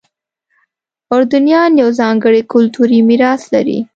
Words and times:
اردنیان 1.13 1.71
یو 1.81 1.89
ځانګړی 1.99 2.41
کلتوري 2.53 2.99
میراث 3.07 3.41
لري. 3.53 3.79